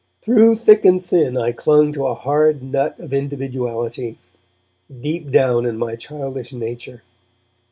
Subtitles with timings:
[0.19, 4.17] Through thick and thin I clung to a hard nut of individuality,
[4.89, 7.03] deep down in my childish nature.